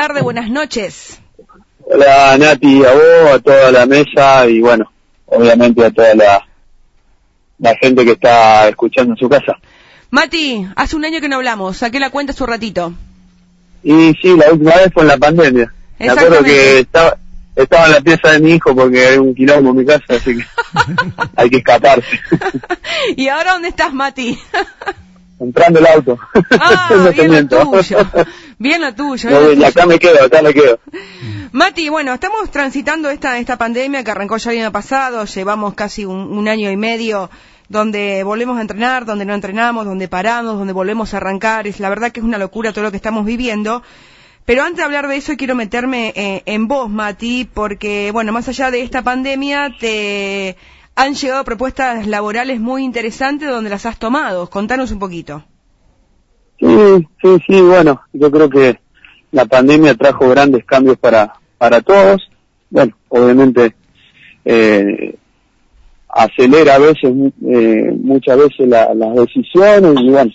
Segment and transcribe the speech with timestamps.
[0.00, 1.20] tarde, buenas noches.
[1.84, 4.90] Hola Nati, a vos, a toda la mesa y bueno,
[5.26, 6.48] obviamente a toda la,
[7.58, 9.58] la gente que está escuchando en su casa.
[10.08, 12.94] Mati, hace un año que no hablamos, saqué la cuenta hace un ratito.
[13.82, 15.70] Y sí, la última vez fue en la pandemia.
[15.98, 17.18] Me acuerdo que estaba,
[17.54, 20.38] estaba en la pieza de mi hijo porque hay un quilombo en mi casa, así
[20.38, 20.46] que
[21.36, 22.18] hay que escaparse.
[23.18, 24.38] ¿Y ahora dónde estás, Mati?
[25.38, 26.18] Entrando el auto.
[26.58, 27.48] Ah, bien
[28.80, 29.28] lo tuyo.
[29.28, 29.52] Bien lo tuyo.
[29.60, 30.78] y acá me quedo, acá me quedo.
[31.52, 36.04] Mati, bueno, estamos transitando esta, esta pandemia que arrancó ya el año pasado, llevamos casi
[36.04, 37.30] un, año y medio
[37.68, 41.66] donde volvemos a entrenar, donde no entrenamos, donde paramos, donde volvemos a arrancar.
[41.66, 43.82] Es la verdad que es una locura todo lo que estamos viviendo.
[44.44, 48.48] Pero antes de hablar de eso, quiero meterme eh, en vos, Mati, porque, bueno, más
[48.48, 50.56] allá de esta pandemia, te
[50.94, 54.50] han llegado propuestas laborales muy interesantes donde las has tomado.
[54.50, 55.44] Contanos un poquito.
[56.60, 58.78] Sí, sí, sí, bueno, yo creo que
[59.32, 62.30] la pandemia trajo grandes cambios para, para todos.
[62.68, 63.74] Bueno, obviamente
[64.44, 65.16] eh,
[66.08, 67.12] acelera a veces,
[67.48, 70.30] eh, muchas veces las decisiones y bueno,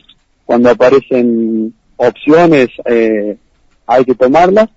[0.46, 3.38] cuando aparecen opciones eh,
[3.86, 4.70] hay que tomarlas.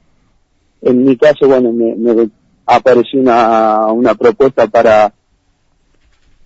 [0.82, 2.28] En mi caso, bueno, me, me
[2.66, 5.12] apareció una, una propuesta para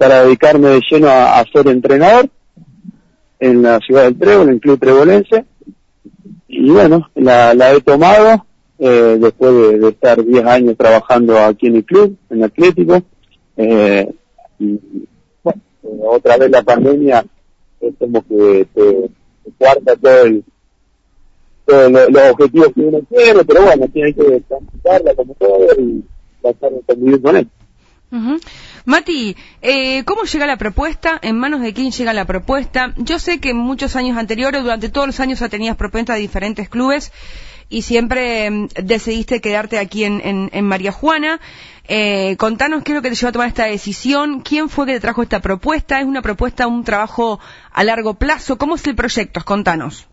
[0.02, 2.28] para dedicarme de lleno a, ser entrenador
[3.42, 5.44] en la ciudad del Trébol, en el Club Trebolense.
[6.46, 8.46] Y bueno, la, he tomado
[8.78, 13.02] eh, después de, estar 10 años trabajando aquí en el club, en Atlético.
[13.56, 14.08] Eh,
[14.60, 14.78] y
[15.42, 15.60] bueno,
[16.04, 17.24] otra vez la pandemia
[17.80, 19.10] es como que te,
[19.58, 20.44] cuarta todo el,
[21.66, 26.04] todos los objetivos que uno quiere, pero bueno, tiene que transitarla como todo y
[26.40, 27.48] tratar de convivir con él.
[28.84, 31.18] Mati, eh, ¿cómo llega la propuesta?
[31.22, 32.92] ¿En manos de quién llega la propuesta?
[32.98, 36.68] Yo sé que en muchos años anteriores, durante todos los años, tenías propuestas de diferentes
[36.68, 37.10] clubes
[37.70, 41.40] y siempre mm, decidiste quedarte aquí en, María Juana.
[41.88, 44.92] Eh, contanos qué es lo que te llevó a tomar esta decisión, quién fue que
[44.92, 47.40] te trajo esta propuesta, es una propuesta, un trabajo
[47.72, 49.40] a largo plazo, ¿cómo es el proyecto?
[49.44, 50.06] Contanos.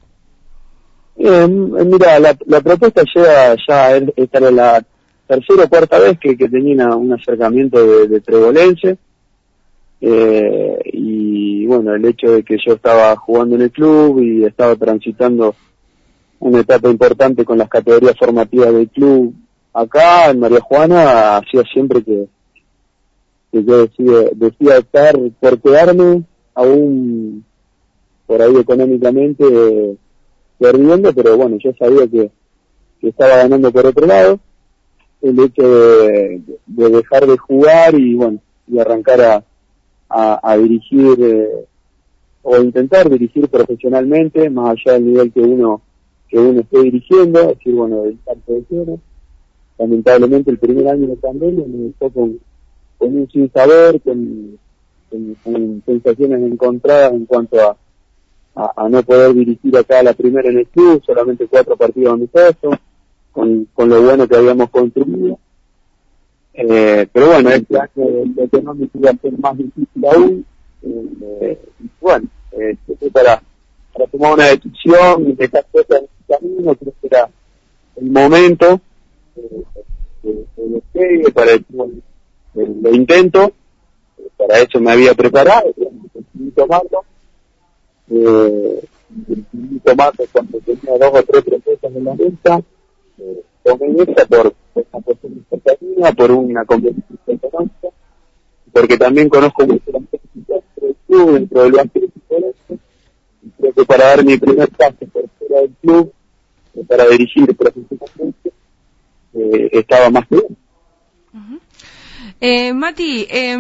[1.18, 4.86] Eh, mira, la, propuesta llega ya, esta era la
[5.30, 8.98] tercera o cuarta vez que, tenía un acercamiento de, de Trebolense.
[10.02, 14.76] Eh, y bueno, el hecho de que yo estaba jugando en el club y estaba
[14.76, 15.54] transitando
[16.40, 19.36] una etapa importante con las categorías formativas del club
[19.72, 22.26] acá en María Juana, hacía siempre que,
[23.52, 26.24] que yo decía, decía estar por quedarme
[26.56, 27.46] aún
[28.26, 29.96] por ahí económicamente
[30.58, 32.32] perdiendo, pero bueno, yo sabía que,
[33.00, 34.40] que estaba ganando por otro lado
[35.22, 39.22] el hecho de, dejar de jugar y bueno, y arrancar
[40.10, 41.66] a, a, dirigir eh,
[42.42, 45.82] o intentar dirigir profesionalmente, más allá del nivel que uno
[46.30, 49.00] que uno esté dirigiendo, es decir, bueno, del parte de cero.
[49.80, 52.40] Lamentablemente el primer año de pandemia me dejó con,
[53.00, 54.60] con un sin saber, con,
[55.44, 57.76] con, sensaciones encontradas en cuanto a,
[58.76, 62.78] a, no poder dirigir acá la primera en el club, solamente cuatro partidos amistosos
[63.32, 65.40] con, con lo bueno que habíamos construido.
[66.54, 70.46] Eh, pero bueno, este año de económico iba a ser más difícil aún.
[70.82, 71.60] Eh,
[72.02, 72.76] bueno, eh,
[73.14, 73.42] para,
[73.94, 77.30] para tomar una decisión y dejar cosas en el camino, creo que era
[77.96, 78.82] el momento
[79.36, 79.64] eh,
[80.24, 81.66] de, de, para el,
[82.56, 83.52] el, intento.
[84.38, 85.74] Para eso me había preparado,
[86.14, 87.04] decidí tomarlo.
[88.10, 88.82] Eh,
[89.84, 92.64] tomarlo cuando tenía dos o tres propuestas en la mesa
[93.64, 94.54] conveniencia por,
[95.82, 97.88] una por una competición económica,
[98.72, 102.54] porque también conozco mucho la necesidades del club, dentro del de
[103.42, 106.14] y creo que para dar mi primer paso por fuera del club,
[106.76, 108.52] eh, para dirigir profesionalmente,
[109.34, 110.58] eh, estaba más bien.
[112.42, 113.58] Eh, Mati, eh,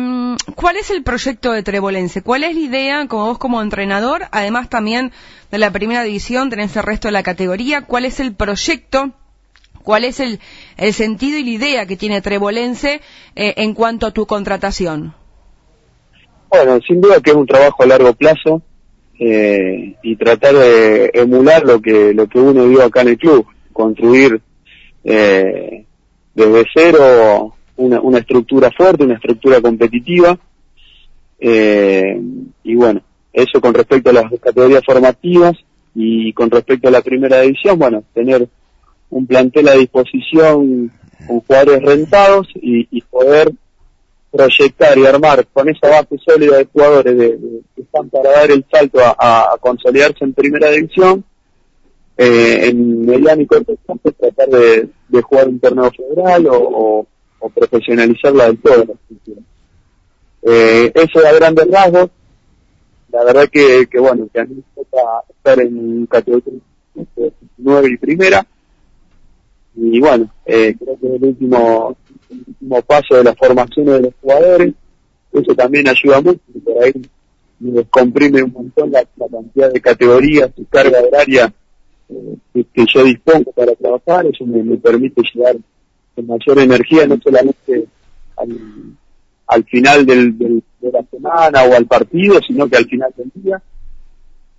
[0.55, 2.21] ¿cuál es el proyecto de Trebolense?
[2.21, 5.11] ¿Cuál es la idea, como vos como entrenador, además también
[5.51, 9.13] de la primera división, tenés el resto de la categoría, cuál es el proyecto
[9.83, 10.39] ¿Cuál es el,
[10.77, 13.01] el sentido y la idea que tiene Trebolense
[13.35, 15.13] eh, en cuanto a tu contratación?
[16.49, 18.61] Bueno, sin duda que es un trabajo a largo plazo
[19.19, 23.45] eh, y tratar de emular lo que lo que uno vio acá en el club,
[23.71, 24.41] construir
[25.03, 25.85] eh,
[26.33, 30.37] desde cero una, una estructura fuerte, una estructura competitiva
[31.39, 32.19] eh,
[32.63, 33.01] y bueno,
[33.31, 35.53] eso con respecto a las categorías formativas
[35.95, 38.47] y con respecto a la primera división, bueno, tener
[39.09, 40.91] un plantel a disposición
[41.27, 43.51] con jugadores rentados y, poder
[44.31, 47.39] proyectar y armar con esa base sólida de jugadores de,
[47.75, 51.23] que están para dar el salto a, consolidarse en primera división,
[52.17, 54.89] eh, en mediano y corto tiempo tratar de,
[55.21, 57.05] jugar un torneo federal o,
[57.55, 58.85] profesionalizarla del todo
[60.43, 62.09] eh, eso a grandes rasgos.
[63.11, 66.59] La verdad que, que bueno, que a mí me toca estar en categoría
[67.57, 68.45] 9 y primera.
[69.81, 71.95] Y bueno, eh, creo que es el último,
[72.29, 74.73] último paso de la formación de los jugadores.
[75.31, 76.91] Eso también ayuda mucho, por ahí
[77.59, 81.53] me descomprime un montón la, cantidad de categorías y carga horaria
[82.09, 84.25] eh, que, yo dispongo para trabajar.
[84.25, 85.55] Eso me, permite llegar
[86.15, 87.85] con mayor energía, no solamente
[88.37, 88.49] al,
[89.47, 93.61] al final del, de la semana o al partido, sino que al final del día.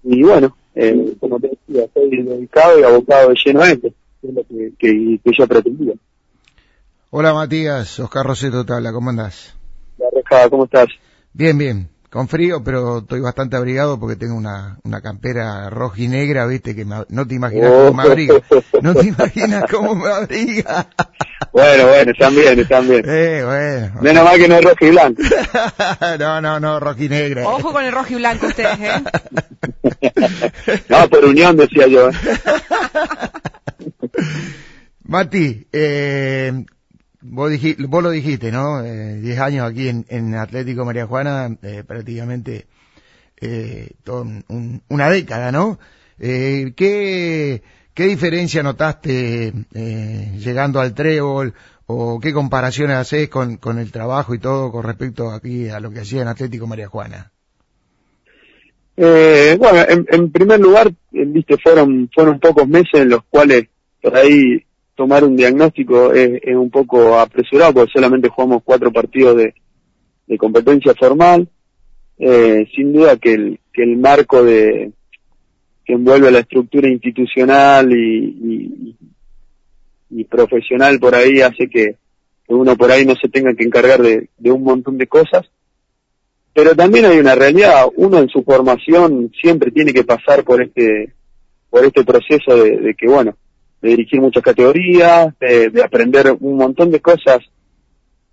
[0.05, 3.89] Y bueno, eh, como te decía, estoy dedicado y abocado de lleno a esto,
[4.23, 5.95] es lo que, que, yo pretendía.
[7.11, 9.57] Hola Matías, Oscar Roseto te habla, ¿cómo andás?
[10.49, 10.89] ¿cómo estás?
[11.33, 16.09] Bien, bien con frío, pero estoy bastante abrigado porque tengo una, una campera roja y
[16.09, 18.35] negra, viste, que no te imaginas cómo me abriga.
[18.83, 20.89] No te imaginas cómo me abriga.
[21.53, 23.03] Bueno, bueno, están bien, están bien.
[23.09, 24.03] Eh, bueno.
[24.03, 25.23] Menos mal que no es rojo y blanco.
[26.21, 27.49] no, no, no, rojo y negra.
[27.49, 29.03] Ojo con el rojo y blanco ustedes, ¿eh?
[30.89, 32.09] no, por unión decía yo.
[35.03, 36.65] Mati, eh,
[37.23, 37.53] Vos,
[37.89, 38.83] vos lo dijiste, ¿no?
[38.83, 42.67] Eh, diez años aquí en, Atlético María Juana, eh, prácticamente
[43.41, 43.91] eh,
[44.89, 45.79] una década, ¿no?
[46.19, 47.63] Eh, ¿qué,
[47.93, 51.53] ¿Qué diferencia notaste llegando al trébol
[51.85, 55.91] o qué comparaciones haces con, con el trabajo y todo con respecto aquí a lo
[55.91, 57.33] que hacía en Atlético María Juana?
[58.97, 63.69] bueno, en, en, primer lugar, viste, fueron, fueron pocos meses en los cuales
[64.01, 64.65] por ahí
[65.01, 69.55] tomar un diagnóstico es, un poco apresurado porque solamente jugamos cuatro partidos de,
[70.39, 71.49] competencia formal.
[72.19, 74.93] Eh, sin duda que el, que el marco de
[75.87, 78.95] que envuelve la estructura institucional y,
[80.29, 81.97] profesional por ahí hace que,
[82.49, 85.51] uno por ahí no se tenga que encargar de, un montón de cosas.
[86.53, 91.15] Pero también hay una realidad, uno en su formación siempre tiene que pasar por este,
[91.71, 93.35] por este proceso de que, bueno,
[93.81, 97.39] de dirigir muchas categorías, de, aprender un montón de cosas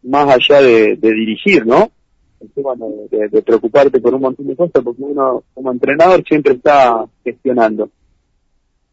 [0.03, 1.91] más allá de, dirigir, ¿no?
[2.39, 7.89] de, preocuparte por un montón de cosas, porque uno como entrenador siempre está gestionando.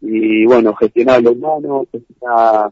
[0.01, 2.71] Y bueno, gestionar los humanos, gestionar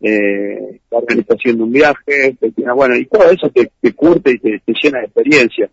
[0.00, 4.60] eh, la organización de un viaje, gestionar, bueno, y todo eso te, curte y te,
[4.82, 5.70] llena de experiencia.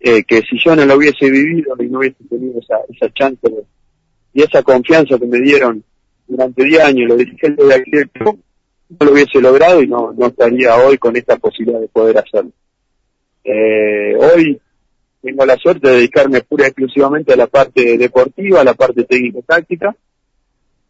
[0.00, 3.48] Eh, que si yo no lo hubiese vivido y no hubiese tenido esa, esa chance
[4.34, 5.82] y esa confianza que me dieron
[6.26, 8.38] durante 10 años los dirigentes de aquel club,
[8.88, 12.52] no lo hubiese logrado y no, no estaría hoy con esta posibilidad de poder hacerlo.
[13.44, 14.60] Eh, hoy
[15.22, 19.04] tengo la suerte de dedicarme pura y exclusivamente a la parte deportiva, a la parte
[19.04, 19.94] técnico-táctica,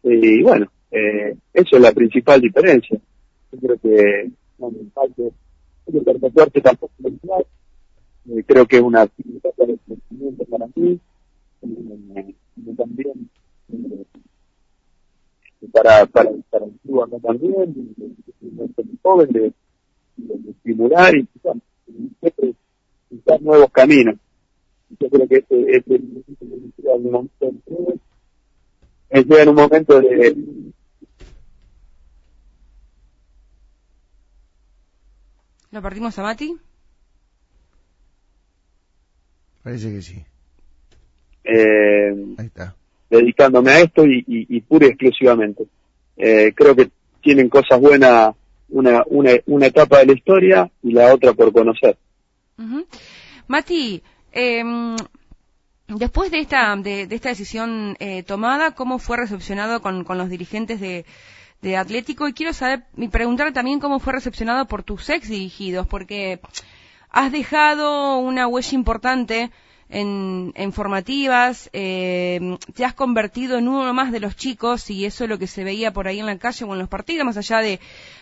[0.03, 2.97] y bueno, eh, eso es la principal diferencia.
[3.51, 4.29] Yo creo que
[4.59, 6.93] no me que tampoco
[8.27, 10.99] eh, creo que es una actividad de crecimiento para mí,
[11.61, 13.29] eh, también
[13.71, 14.05] eh,
[15.71, 19.53] para, para, para el club acá también, de, joven, de,
[20.49, 21.27] estimular y
[23.09, 24.15] buscar nuevos caminos.
[24.99, 26.01] Yo creo que este, este es
[26.85, 27.99] un momento de,
[29.41, 30.35] en un momento de
[35.71, 36.55] ¿Lo partimos a Mati?
[39.61, 40.25] Parece que sí.
[41.43, 42.75] Eh, Ahí está
[43.17, 45.65] dedicándome a esto y, y, pura y exclusivamente.
[46.17, 46.89] Eh, creo que
[47.21, 48.35] tienen cosas buenas
[48.69, 51.97] una, una, una etapa de la historia y la otra por conocer.
[53.47, 54.95] Mati, em,
[55.87, 60.79] después de esta, de, esta decisión eh, tomada, ¿cómo fue recepcionado con, con los dirigentes
[60.79, 61.05] de,
[61.61, 62.27] de Atlético?
[62.27, 66.39] Y quiero saber, y preguntar también cómo fue recepcionado por tus ex dirigidos, porque
[67.09, 69.51] has dejado una huella importante
[69.89, 75.29] en, formativas, eh, te has convertido en uno más de los chicos y eso es
[75.29, 77.59] lo que se veía por ahí en la calle o en los partidos, más allá
[77.59, 77.79] de,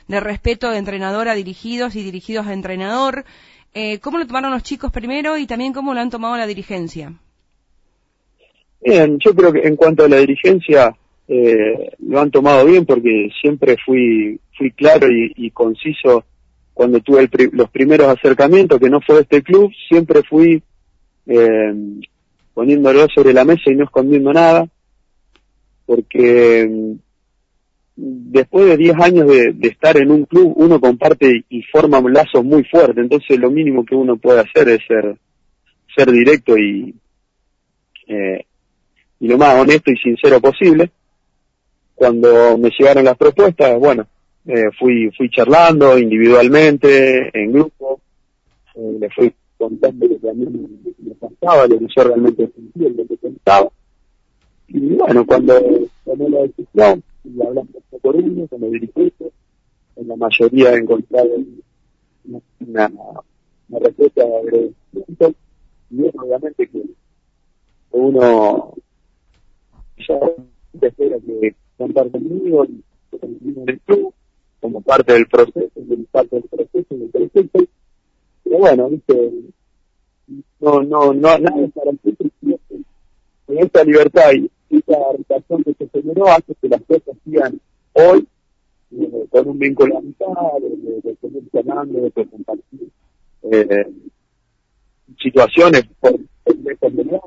[0.07, 3.25] respeto de entrenador a dirigidos y dirigidos a entrenador.
[3.73, 7.13] Eh, ¿Cómo lo tomaron los chicos primero y también cómo lo han tomado la dirigencia?
[8.81, 10.95] Bien, yo creo que en cuanto a la dirigencia
[11.27, 16.25] eh, lo han tomado bien porque siempre fui fui claro y, conciso
[16.73, 20.63] cuando tuve los primeros acercamientos que no fue de este club, siempre fui
[21.25, 21.73] eh,
[22.53, 24.67] poniéndolo sobre la mesa y no escondiendo nada,
[25.85, 26.93] porque mm,
[27.95, 32.63] después de 10 años de, estar en un club, uno comparte y forma lazos muy
[32.65, 35.15] fuertes, entonces lo mínimo que uno puede hacer es ser,
[35.95, 36.95] ser directo y,
[38.07, 38.45] eh,
[39.19, 40.91] y lo más honesto y sincero posible.
[41.95, 44.07] cuando me llegaron las propuestas, bueno,
[44.45, 48.01] eh, fui fui charlando individualmente, en grupo,
[48.75, 50.45] eh, le fui contando lo que a mí
[50.99, 53.71] me pasaba, lo que yo realmente sentía, lo que pensaba.
[54.67, 55.53] Y bueno, cuando
[56.03, 59.31] tomé la decisión, y hablando por uno, con el dirigente,
[59.95, 61.29] en la mayoría he encontrado
[62.25, 62.91] una, una,
[63.69, 65.33] una respuesta de agradecimiento,
[65.91, 66.83] y es obviamente que
[67.91, 68.73] uno
[69.97, 70.19] ya
[70.81, 72.83] espera que contar conmigo y
[73.21, 74.13] en el club
[74.59, 77.67] como parte del proceso, como parte del proceso del proceso.
[78.43, 79.31] Pero bueno, viste,
[80.71, 81.99] no, no, no, para el
[83.47, 87.59] en esta libertad y esta relación que se generó hace que las cosas sigan
[87.93, 88.27] hoy
[88.91, 92.89] eh, con un vínculo amical, de, de seguir llamando, de compartir
[93.43, 93.91] eh,
[95.21, 96.13] situaciones por
[96.45, 97.19] el de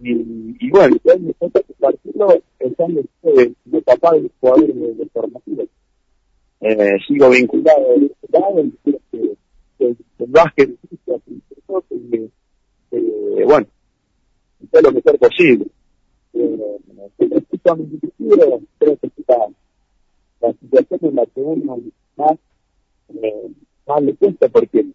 [0.00, 5.68] y, y bueno, me toca compartirlo pensando de, de papá de jugadores de, de.
[6.60, 9.36] Eh, sigo vinculado a este lado, que, que,
[9.78, 10.70] que el básquet
[12.10, 12.30] que,
[12.90, 13.66] eh, bueno,
[14.64, 15.66] hacer lo mejor posible.
[17.18, 17.98] Respecto a mi
[18.78, 19.36] creo que está
[20.40, 21.78] la situación en la que uno
[22.16, 22.38] más,
[23.22, 23.50] eh,
[23.86, 24.86] más le cuesta porque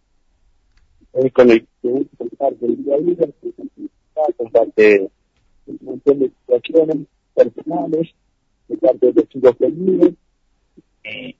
[1.13, 3.27] es con el que uno comparte el día a día,
[4.37, 5.09] comparte
[5.67, 8.09] un montón de situaciones personales,
[8.67, 10.17] de parte de los chicos que viven,
[11.03, 11.35] y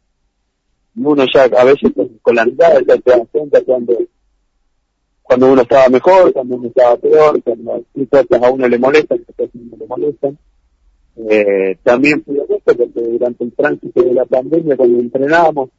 [0.96, 1.92] uno ya a veces
[2.22, 3.98] con, la mirada ya te das cuenta cuando
[5.34, 9.50] cuando uno estaba mejor, cuando uno estaba peor, cuando cosas a uno le molestan, cosas
[9.52, 10.38] a uno le molestan.
[11.28, 15.72] Eh, también fui gusto porque durante el tránsito de la pandemia, cuando entrenábamos,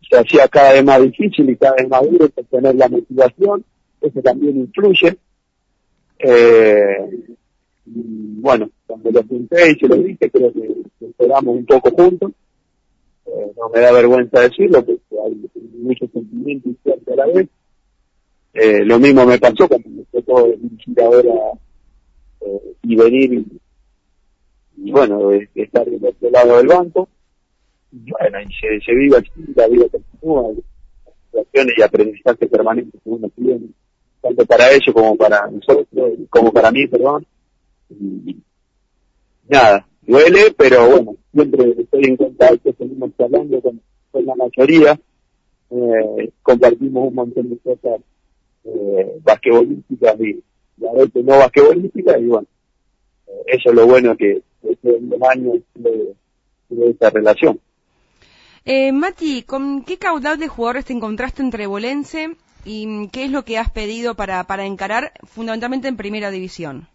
[0.00, 3.64] se hacía cada vez más difícil y cada vez más duro tener la motivación,
[4.00, 5.16] eso también influye.
[6.18, 7.08] Eh,
[7.84, 10.74] bueno, cuando lo junté y se lo dije, creo que,
[11.06, 12.32] esperamos un poco juntos.
[13.26, 15.40] Eh, no me da vergüenza decirlo, porque hay
[15.78, 17.48] muchos sentimientos y a la vez.
[18.52, 21.34] Eh, lo mismo me pasó cuando me tocó dirigir ahora
[22.40, 23.44] eh, y venir
[24.76, 27.08] y, bueno, estar del otro lado del banco.
[27.92, 30.52] Bueno, y se, se vive así, la vida continúa,
[31.26, 33.68] situaciones y aprendizaje permanente que uno tiene
[34.20, 35.86] tanto para ellos como para nosotros,
[36.28, 37.26] como para mí, perdón.
[37.90, 38.36] Y,
[39.48, 43.80] nada, duele, pero bueno, siempre estoy en contacto, seguimos hablando con,
[44.10, 45.00] con la mayoría,
[45.70, 48.00] eh, compartimos un montón de cosas
[48.64, 50.42] eh, basquetbolísticas y,
[50.78, 52.46] y a veces no basquetbolísticas y bueno,
[53.26, 56.14] eh, eso es lo bueno que, que los años de,
[56.68, 57.60] de esta relación.
[58.64, 63.44] Eh, Mati, ¿con qué caudal de jugadores te encontraste entre Bolense y qué es lo
[63.44, 66.86] que has pedido para, para encarar fundamentalmente en primera división?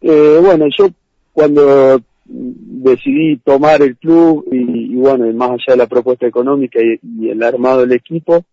[0.00, 0.88] Eh, bueno, yo
[1.32, 7.00] cuando decidí tomar el club y, y, bueno, más allá de la propuesta económica y,
[7.02, 8.44] y el armado del equipo,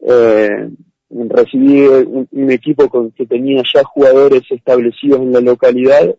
[0.00, 0.68] eh,
[1.10, 6.14] recibí un, equipo con que tenía ya jugadores establecidos en la localidad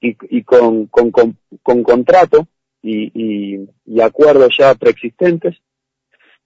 [0.00, 2.46] y, y con, con, con, con, contrato
[2.82, 5.56] y, y, y acuerdos ya preexistentes.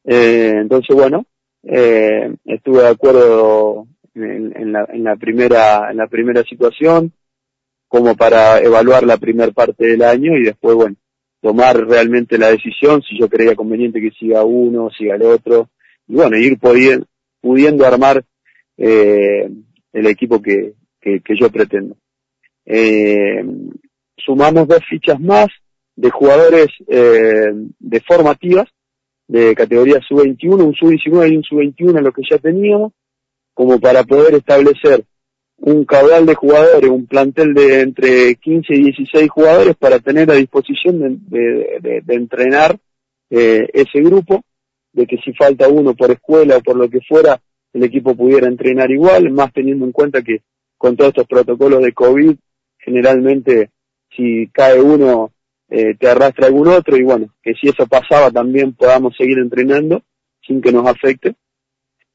[0.04, 1.26] Eh, entonces, bueno,
[1.64, 7.12] eh, estuve de acuerdo en, en, la, en, la, primera, en la primera situación,
[7.88, 10.96] como para evaluar la primera parte del año y después, bueno,
[11.40, 15.70] tomar realmente la decisión si yo creía conveniente que siga uno, siga el otro,
[16.08, 17.06] y bueno, ir pudiendo,
[17.40, 18.24] pudiendo armar
[18.76, 19.48] eh,
[19.92, 21.96] el equipo que, que, que yo pretendo.
[22.64, 23.44] Eh,
[24.16, 25.48] sumamos dos fichas más
[25.96, 28.68] de jugadores eh, de formativas
[29.26, 32.92] de categoría sub-21, un sub-19 y un sub-21 lo que ya teníamos,
[33.52, 35.04] como para poder establecer
[35.58, 40.34] un caudal de jugadores, un plantel de entre 15 y 16 jugadores para tener a
[40.34, 42.78] disposición de, de, de, de entrenar
[43.28, 44.42] eh, ese grupo,
[44.92, 47.40] de que si falta uno por escuela o por lo que fuera,
[47.72, 50.42] el equipo pudiera entrenar igual, más teniendo en cuenta que
[50.76, 52.34] con todos estos protocolos de COVID,
[52.78, 53.70] generalmente
[54.16, 55.32] si cae uno
[55.68, 60.02] eh, te arrastra algún otro y bueno, que si eso pasaba también podamos seguir entrenando
[60.46, 61.34] sin que nos afecte.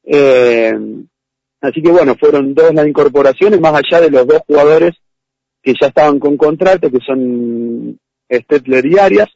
[0.02, 0.72] Eh,
[1.60, 4.94] así que bueno, fueron dos las incorporaciones, más allá de los dos jugadores
[5.62, 7.98] que ya estaban con contrato, que son
[8.30, 9.28] Stetler y Arias.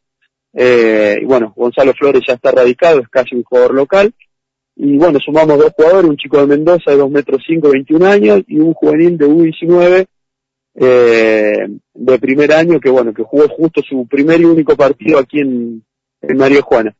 [0.61, 4.13] Eh, y bueno, Gonzalo Flores ya está radicado, es casi un jugador local.
[4.75, 8.43] Y bueno, sumamos dos jugadores, un chico de Mendoza de 2 metros 5, 21 años,
[8.49, 10.07] y un juvenil de U19
[10.75, 15.39] eh, de primer año que bueno, que jugó justo su primer y único partido aquí
[15.39, 15.85] en,
[16.23, 16.93] en María Juana.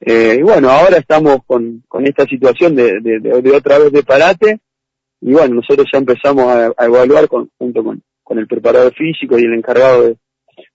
[0.00, 4.60] Eh, y bueno, ahora estamos con, con esta situación de, de, otra vez de parate,
[5.20, 9.42] y bueno, nosotros ya empezamos a, evaluar con, junto con, con el preparador físico y
[9.42, 10.14] el encargado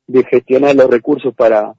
[0.08, 1.74] de gestionar los recursos para,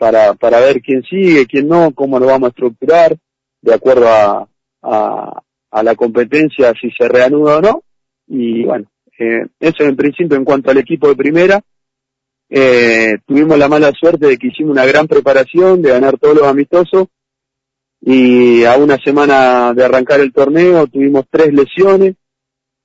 [0.00, 3.18] para, para ver quién sigue, quién no, cómo lo vamos a estructurar,
[3.60, 4.48] de acuerdo a,
[4.80, 7.82] a, a la competencia, si se reanuda o no.
[8.26, 11.60] Y bueno, eh, eso en principio en cuanto al equipo de primera.
[12.48, 16.46] Eh, tuvimos la mala suerte de que hicimos una gran preparación, de ganar todos los
[16.46, 17.08] amistosos,
[18.00, 22.14] y a una semana de arrancar el torneo tuvimos tres lesiones,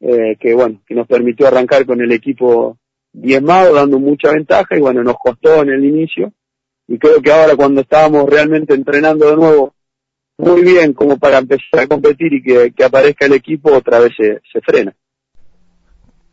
[0.01, 2.77] eh, que bueno, que nos permitió arrancar con el equipo
[3.13, 6.33] diezmado, dando mucha ventaja, y bueno, nos costó en el inicio,
[6.87, 9.73] y creo que ahora cuando estábamos realmente entrenando de nuevo
[10.37, 14.41] muy bien como para empezar a competir y que, aparezca el equipo, otra vez se,
[14.51, 14.93] se frena.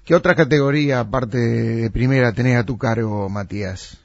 [0.05, 4.03] ¿Qué otra categoría, aparte de primera, tenés a tu cargo, Matías?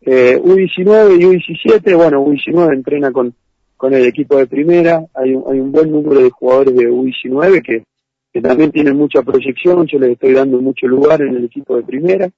[0.00, 3.34] Eh, U19 y U17, bueno, U19 entrena con,
[3.76, 7.62] con el equipo de primera, hay un, hay un buen número de jugadores de U19
[7.62, 7.84] que,
[8.32, 11.82] que también tienen mucha proyección, yo les estoy dando mucho lugar en el equipo de
[11.82, 12.30] primera.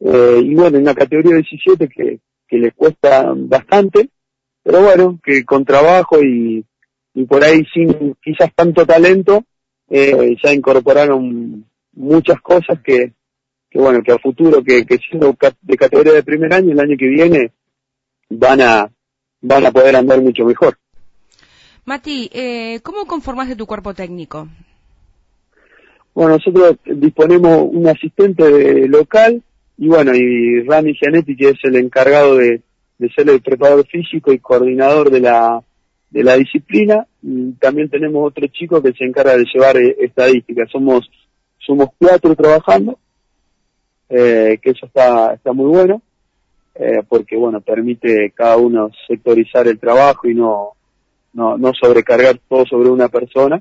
[0.00, 4.10] Eh, y bueno, en la categoría 17 que, que les cuesta bastante,
[4.62, 6.64] pero bueno, que con trabajo y,
[7.14, 9.44] y por ahí sin quizás tanto talento,
[9.88, 13.12] eh, ya incorporaron muchas cosas que,
[13.70, 16.96] que bueno, que a futuro, que, que siendo de categoría de primer año, el año
[16.98, 17.52] que viene,
[18.28, 18.90] van a,
[19.40, 20.76] van a poder andar mucho mejor.
[21.84, 24.48] Mati, eh, ¿cómo conformaste tu cuerpo técnico?
[26.14, 29.42] Bueno, nosotros disponemos un asistente local
[29.78, 32.62] y bueno, y Rami Gianetti, que es el encargado de,
[33.14, 35.62] ser el preparador físico y coordinador de la,
[36.10, 37.06] de la disciplina.
[37.22, 40.70] Y también tenemos otro chico que se encarga de llevar eh, estadísticas.
[40.70, 41.10] Somos
[41.66, 42.98] somos cuatro trabajando,
[44.08, 46.00] eh, que eso está, está muy bueno,
[46.76, 50.74] eh, porque bueno, permite cada uno sectorizar el trabajo y no,
[51.32, 53.60] no, no sobrecargar todo sobre una persona.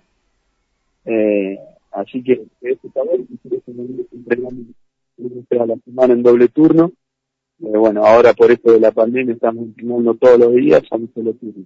[1.04, 1.58] Eh,
[1.92, 3.02] así que eso está
[5.18, 6.92] a la semana en doble turno.
[7.60, 11.12] Eh, bueno, ahora por esto de la pandemia estamos entrenando todos los días a un
[11.14, 11.66] solo turno.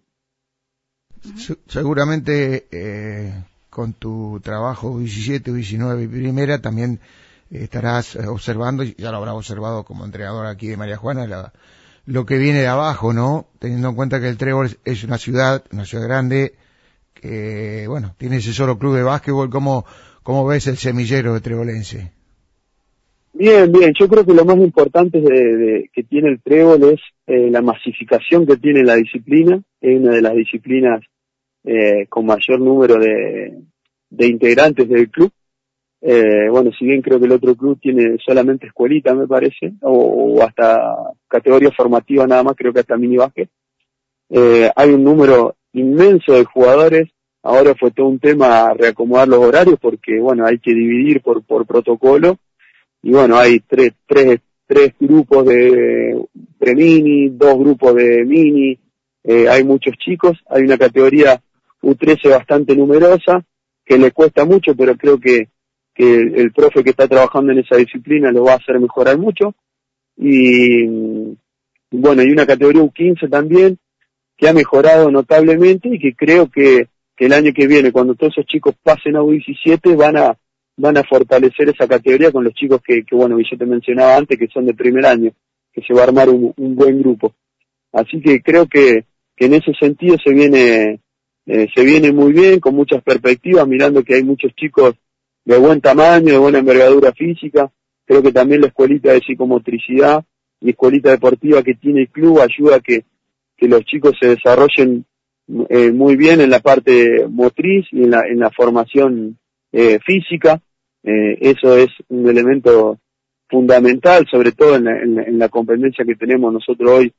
[1.67, 3.33] Seguramente eh,
[3.69, 6.99] con tu trabajo 17, 19 y primera también
[7.49, 11.51] estarás eh, observando, ya lo habrás observado como entrenador aquí de María Juana,
[12.05, 13.47] lo que viene de abajo, ¿no?
[13.59, 16.55] Teniendo en cuenta que el Trébol es una ciudad, una ciudad grande,
[17.13, 19.85] que, bueno, tiene ese solo club de básquetbol, ¿cómo,
[20.23, 22.18] cómo ves el semillero de Trebolense?
[23.33, 27.49] Bien, bien, yo creo que lo más importante de, que tiene el Trébol es eh,
[27.51, 31.01] la masificación que tiene la disciplina, es una de las disciplinas
[31.63, 33.53] eh, con mayor número de,
[34.09, 35.31] de integrantes del club.
[36.01, 40.41] Eh, bueno, si bien creo que el otro club tiene solamente escuelita, me parece, o,
[40.41, 40.95] hasta
[41.27, 43.49] categoría formativa nada más, creo que hasta mini básquet.
[44.29, 47.09] Eh, hay un número inmenso de jugadores.
[47.41, 51.65] Ahora fue todo un tema reacomodar los horarios porque, bueno, hay que dividir por, por
[51.65, 52.37] protocolo.
[53.01, 56.25] Y bueno, hay tres, tres, tres grupos de
[56.57, 58.77] pre-mini, dos grupos de mini,
[59.23, 61.41] eh, hay muchos chicos, hay una categoría
[61.81, 63.43] U13 bastante numerosa,
[63.85, 65.49] que le cuesta mucho, pero creo que,
[65.93, 69.55] que el, profe que está trabajando en esa disciplina lo va a hacer mejorar mucho.
[70.17, 70.85] Y,
[71.91, 73.77] bueno, hay una categoría U15 también,
[74.37, 78.33] que ha mejorado notablemente y que creo que, que el año que viene, cuando todos
[78.37, 80.37] esos chicos pasen a U17, van a,
[80.79, 84.39] van a fortalecer esa categoría con los chicos que, que bueno, yo te mencionaba antes,
[84.39, 85.31] que son de primer año,
[85.73, 87.33] que se va a armar un, un buen grupo.
[87.91, 91.01] Así que creo que, que en ese sentido se viene,
[91.45, 94.95] eh, se viene muy bien, con muchas perspectivas, mirando que hay muchos chicos
[95.43, 97.69] de buen tamaño, de buena envergadura física.
[98.05, 100.23] Creo que también la escuelita de psicomotricidad
[100.61, 103.03] y escuelita deportiva que tiene el club ayuda a que,
[103.57, 105.05] que los chicos se desarrollen
[105.69, 109.37] eh, muy bien en la parte motriz y en la, en la formación
[109.71, 110.61] eh, física.
[111.03, 112.99] Eso es un elemento
[113.49, 117.13] fundamental, sobre todo en la, en la, competencia que tenemos nosotros hoy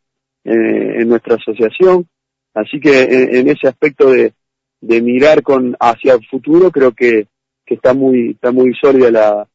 [0.44, 2.06] en nuestra asociación.
[2.54, 3.02] Así que
[3.38, 4.32] en, ese aspecto de,
[4.80, 7.26] mirar con hacia el futuro creo que,
[7.66, 9.46] está muy está muy sólida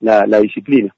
[0.00, 0.94] la, la, disciplina.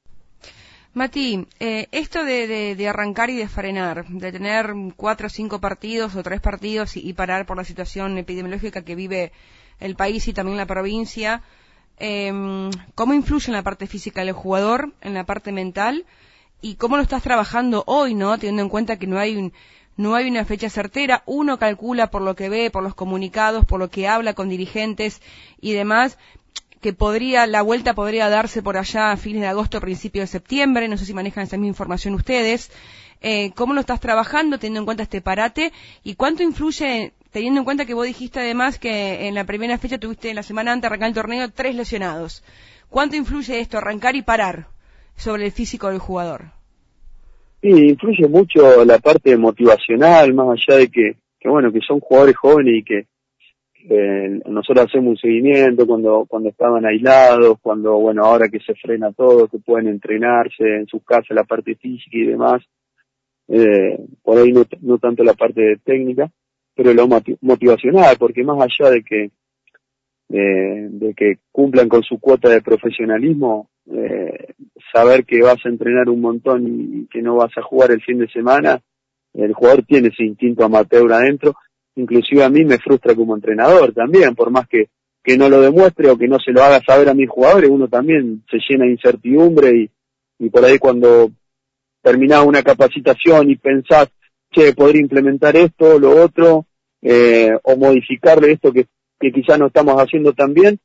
[0.92, 6.22] Mati, eh, esto de, arrancar y de frenar, de tener cuatro o cinco partidos o
[6.22, 9.32] tres partidos y, parar por la situación epidemiológica que vive
[9.80, 11.42] el país y también la provincia,
[11.98, 16.04] em, ¿cómo influye en la parte física del jugador, en la parte mental?
[16.60, 18.38] ¿Y cómo lo estás trabajando hoy, no?
[18.38, 19.52] Teniendo en cuenta que no hay un,
[19.96, 23.80] no hay una fecha certera, uno calcula por lo que ve, por los comunicados, por
[23.80, 25.22] lo que habla con dirigentes
[25.60, 26.18] y demás,
[26.80, 30.88] que podría, la vuelta podría darse por allá a fines de agosto, principio de septiembre,
[30.88, 32.70] no sé si manejan esa misma información ustedes.
[33.22, 35.72] Eh, ¿Cómo lo estás trabajando teniendo en cuenta este parate?
[36.04, 39.98] ¿Y cuánto influye, teniendo en cuenta que vos dijiste además que en la primera fecha
[39.98, 42.44] tuviste la semana antes de arrancar el torneo tres lesionados?
[42.88, 44.68] ¿Cuánto influye esto, arrancar y parar?
[45.16, 46.42] sobre el físico del jugador.
[47.60, 52.36] Sí, influye mucho la parte motivacional, más allá de que, que bueno, que son jugadores
[52.36, 53.06] jóvenes y que
[54.46, 59.46] nosotros hacemos un seguimiento cuando cuando estaban aislados, cuando bueno ahora que se frena todo,
[59.46, 62.62] que pueden entrenarse en sus casas la parte física y demás,
[63.46, 66.28] eh, por ahí no tanto la parte técnica,
[66.76, 67.08] pero lo
[67.40, 69.30] motivacional, porque más allá de que
[70.28, 74.54] eh, de que cumplan con su cuota de profesionalismo, eh,
[74.92, 78.18] saber que vas a entrenar un montón y que no vas a jugar el fin
[78.18, 78.80] de semana,
[79.34, 81.54] el jugador tiene ese instinto amateur adentro.
[81.94, 84.88] Inclusive a mí me frustra como entrenador también, por más que,
[85.22, 87.88] que no lo demuestre o que no se lo haga saber a mis jugadores, uno
[87.88, 89.90] también se llena de incertidumbre y,
[90.44, 91.30] y por ahí cuando
[92.02, 94.08] terminás una capacitación y pensás,
[94.56, 96.66] che, podría implementar esto, lo otro,
[97.02, 98.86] eh, o modificarle esto que,
[99.20, 100.80] que quizás no estamos haciendo tan bien,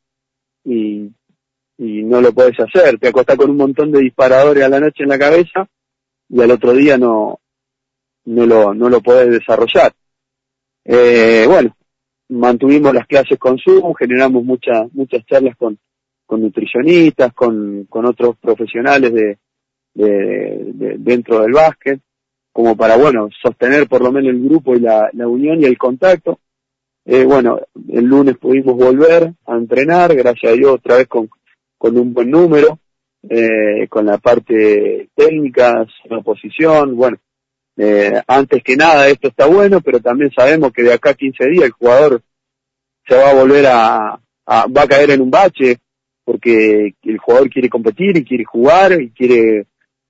[0.66, 1.10] y,
[1.78, 5.10] no lo puedes hacer, te acostás con un montón de disparadores a la noche en
[5.10, 5.68] la cabeza
[6.30, 7.40] y al otro día no,
[8.26, 9.92] no lo, no lo podés desarrollar.
[10.86, 11.76] Eh, bueno,
[12.30, 15.80] mantuvimos las clases con Zoom, generamos muchas muchas charlas con,
[16.28, 19.40] con nutricionistas, con, con otros profesionales de,
[19.96, 22.00] de, dentro del básquet,
[22.52, 25.78] como para, bueno, sostener por lo menos el grupo y la, la unión y el
[25.78, 26.40] contacto.
[27.06, 27.60] Eh, bueno,
[27.90, 31.30] el lunes pudimos volver a entrenar, gracias a Dios, otra vez con,
[31.78, 32.80] con un buen número,
[33.28, 37.18] eh, con la parte técnica, la posición, bueno,
[37.78, 41.48] eh, antes que nada esto está bueno, pero también sabemos que de acá a 15
[41.48, 42.22] días el jugador
[43.08, 45.78] se va a volver a, va a caer en un bache
[46.24, 49.66] porque el jugador quiere competir y quiere jugar y quiere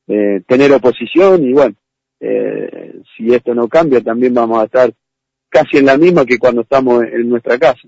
[0.07, 1.75] eh, tener oposición y bueno,
[2.21, 4.93] eh, si esto no cambia también vamos a estar
[5.49, 7.81] casi en la misma que cuando estamos en nuestra casa.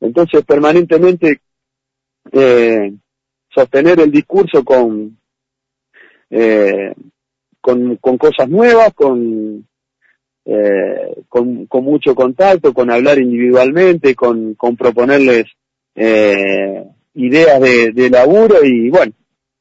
[0.00, 1.40] Entonces permanentemente
[2.32, 2.94] eh,
[3.52, 5.18] sostener el discurso con
[6.30, 6.94] eh,
[7.60, 9.66] con, con cosas nuevas, con,
[10.44, 15.46] eh, con, con, mucho contacto, con hablar individualmente, con, con proponerles
[15.94, 16.84] eh,
[17.14, 19.12] ideas de, de, laburo y bueno,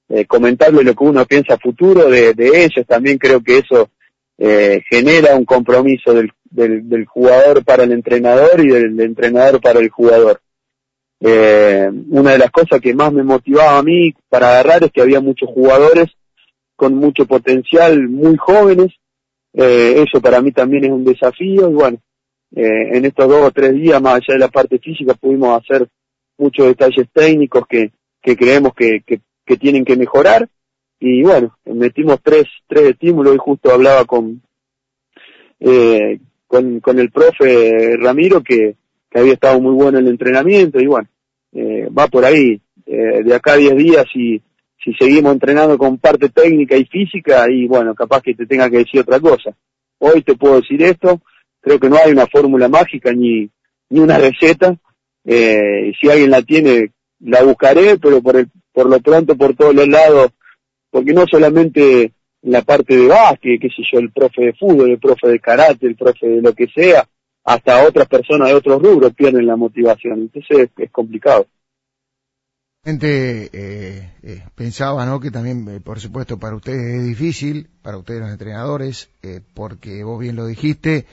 [0.10, 2.86] eh, comentarles lo que uno piensa futuro de, ellos.
[2.88, 3.89] También creo que eso
[4.38, 9.80] eh, genera un compromiso del, del, del, jugador para el entrenador y del, entrenador para
[9.80, 10.41] el jugador.
[11.22, 15.02] Eh, una de las cosas que más me motivaba a mí para agarrar es que
[15.02, 16.08] había muchos jugadores
[16.76, 18.93] con mucho potencial, muy jóvenes.
[19.54, 21.98] Eh, eso para mí también es un desafío y bueno,
[22.56, 25.88] eh, en estos dos o tres días, más allá de la parte física, pudimos hacer
[26.38, 27.91] muchos detalles técnicos que,
[28.22, 30.47] que creemos que, que, que tienen que mejorar.
[30.99, 33.33] Y bueno, metimos tres, tres estímulos.
[33.33, 34.43] Y justo hablaba con,
[35.59, 38.75] eh, con, con el profe Ramiro que,
[39.09, 40.79] que había estado muy bueno en el entrenamiento.
[40.79, 41.09] Y bueno,
[41.53, 44.39] eh, va por ahí, eh, de acá a diez días y
[44.83, 48.77] si seguimos entrenando con parte técnica y física, y bueno, capaz que te tenga que
[48.77, 49.53] decir otra cosa.
[49.97, 51.19] Hoy te puedo decir esto,
[51.59, 53.49] creo que no hay una fórmula mágica ni,
[53.89, 54.77] ni una receta,
[55.25, 59.73] eh, si alguien la tiene, la buscaré, pero por el, por lo pronto por todos
[59.73, 60.32] los lados,
[60.89, 64.91] porque no solamente en la parte de básquet, qué sé yo, el profe de fútbol,
[64.91, 67.08] el profe de karate, el profe de lo que sea,
[67.43, 71.47] hasta otras personas de otros rubros pierden la motivación, entonces es complicado.
[72.86, 73.49] Eh,
[74.23, 75.19] eh, pensaba ¿no?
[75.19, 80.03] que también, eh, por supuesto, para ustedes es difícil, para ustedes los entrenadores, eh, porque
[80.03, 81.05] vos bien lo dijiste,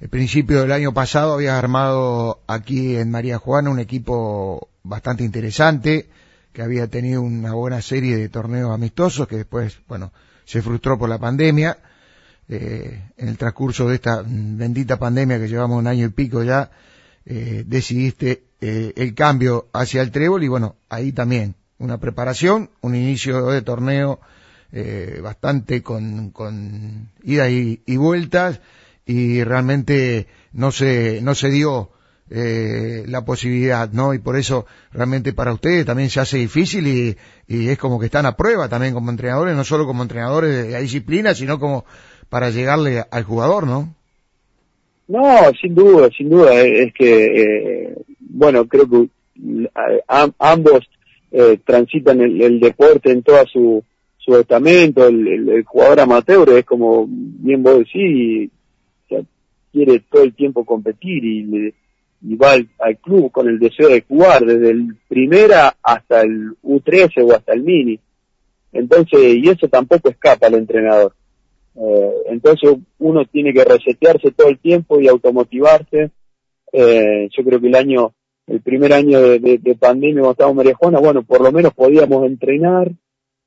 [0.00, 6.08] el principio del año pasado habías armado aquí en María Juana un equipo bastante interesante,
[6.54, 10.10] que había tenido una buena serie de torneos amistosos, que después, bueno,
[10.46, 11.76] se frustró por la pandemia.
[12.48, 16.70] en el transcurso de esta bendita pandemia que llevamos un año y pico ya,
[17.24, 23.48] decidiste eh, el cambio hacia el trébol y bueno, ahí también una preparación, un inicio
[23.48, 24.20] de torneo
[24.72, 28.62] eh, bastante con, con ida y, vueltas
[29.04, 31.90] y realmente no se, no se dio
[32.30, 34.14] eh, la posibilidad, ¿no?
[34.14, 38.06] Y por eso realmente para ustedes también se hace difícil y, y es como que
[38.06, 41.84] están a prueba también como entrenadores, no solo como entrenadores de la disciplina, sino como
[42.28, 43.94] para llegarle al jugador, ¿no?
[45.06, 49.08] No, sin duda, sin duda, es que eh, bueno, creo que
[50.38, 50.88] ambos
[51.30, 53.84] eh, transitan el, deporte en toda su,
[54.18, 58.50] su estamento, el, jugador amateur es como bien vos decís,
[59.72, 61.74] quiere todo el tiempo competir y,
[62.36, 67.34] va al, club con el deseo de jugar desde el primera hasta el U13 o
[67.34, 68.00] hasta el mini.
[68.72, 71.14] Entonces, y eso tampoco escapa al entrenador.
[71.76, 76.10] Eh, entonces uno tiene que resetearse todo el tiempo y automotivarse.
[76.72, 78.14] Eh, yo creo que el año
[78.46, 81.72] el primer año de, de, pandemia cuando estábamos en María Juana, bueno, por lo menos
[81.72, 82.92] podíamos entrenar,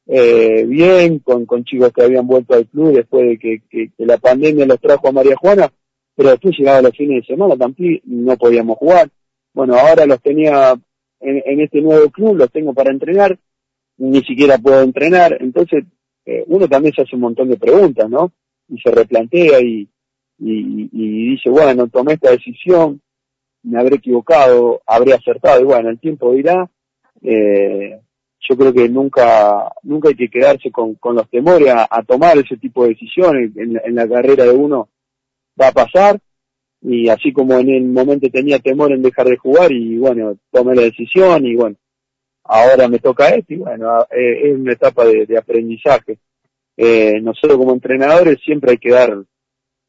[0.07, 4.17] eh, bien, con, con chicos que habían vuelto al club después de que, que, la
[4.17, 5.71] pandemia los trajo a María Juana,
[6.17, 9.08] pero después llegaba los fines de semana también no podíamos jugar.
[9.53, 10.73] Bueno, ahora los tenía
[11.19, 13.38] en, en, este nuevo club, los tengo para entrenar,
[13.97, 15.86] ni siquiera puedo entrenar, entonces
[16.25, 18.34] eh, uno también se hace un montón de preguntas, ¿no?
[18.67, 19.88] Y se replantea y,
[20.39, 22.99] y, dice, bueno, tomé esta decisión,
[23.63, 26.69] me habré equivocado, habré acertado, y bueno, el tiempo dirá,
[27.21, 27.99] eh,
[28.39, 32.58] yo creo que nunca, nunca hay que quedarse con, con los temores a, tomar ese
[32.58, 33.51] tipo de decisiones.
[33.56, 34.89] En, la carrera de uno
[35.59, 36.19] va a pasar.
[36.81, 40.75] Y así como en el momento tenía temor en dejar de jugar y bueno, tomé
[40.75, 41.75] la decisión y bueno,
[42.43, 46.19] ahora me toca esto y bueno, eh, es una etapa de, aprendizaje.
[46.77, 49.23] Eh, nosotros como entrenadores siempre hay que dar,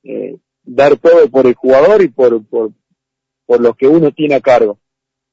[0.03, 2.73] eh, dar todo por el jugador y por, por,
[3.45, 4.79] por lo que uno tiene a cargo.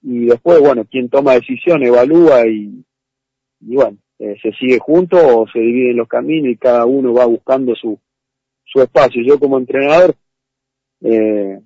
[0.01, 2.83] Y después, bueno, quien toma decisión evalúa y,
[3.61, 7.25] y bueno, eh, se sigue junto o se dividen los caminos y cada uno va
[7.25, 7.99] buscando su,
[8.65, 9.21] su espacio.
[9.23, 10.15] Yo como entrenador
[11.05, 11.59] eh,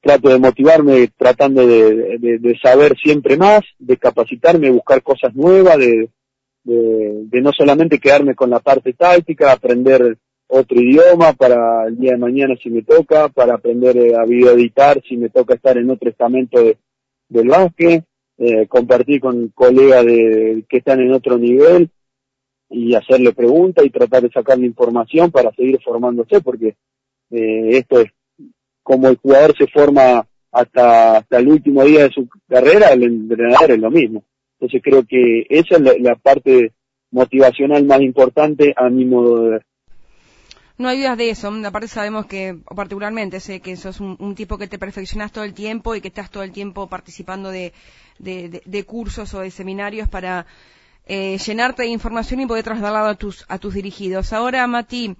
[0.00, 6.10] trato de motivarme tratando de, saber siempre más, de capacitarme, buscar cosas nuevas, de,
[6.64, 12.18] de, no solamente quedarme con la parte táctica, aprender otro idioma para el día de
[12.18, 16.10] mañana si me toca, para aprender eh, a videoeditar si me toca estar en otro
[16.10, 16.76] estamento de,
[17.28, 18.04] del básquet,
[18.38, 21.90] eh, compartir con colegas de, que están en otro nivel
[22.70, 26.76] y hacerle preguntas y tratar de sacarle información para seguir formándose, porque
[27.30, 28.10] eh, esto es
[28.88, 33.72] como el jugador se forma hasta, hasta el último día de su carrera, el entrenador
[33.72, 34.24] es lo mismo.
[34.54, 36.72] Entonces creo que esa es la, parte
[37.10, 39.66] motivacional más importante a mi modo de ver.
[40.78, 41.52] No hay dudas de eso.
[41.66, 45.52] Aparte sabemos que, particularmente, sé que sos un, un, tipo que te perfeccionas todo el
[45.52, 47.74] tiempo y que estás todo el tiempo participando de,
[48.18, 50.46] de, cursos o de seminarios para
[51.04, 54.32] eh, llenarte de información y poder trasladarlo a tus, a tus dirigidos.
[54.32, 55.14] Ahora, Mati,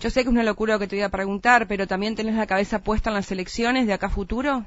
[0.00, 2.34] yo sé que es una locura lo que te voy a preguntar, pero también tenés
[2.34, 4.64] la cabeza puesta en las elecciones de acá futuro.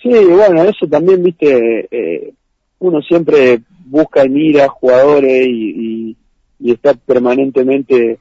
[0.00, 2.32] Sí, bueno, eso también, viste, eh,
[2.78, 6.16] uno siempre busca y mira jugadores y,
[6.60, 8.18] y, está permanentemente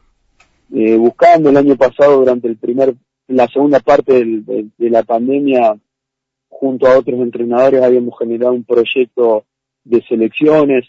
[0.73, 1.49] eh, buscando.
[1.49, 2.95] El año pasado, durante el primer,
[3.27, 5.77] la segunda parte de la pandemia,
[6.49, 9.45] junto a otros entrenadores habíamos generado un proyecto
[9.83, 10.85] de selecciones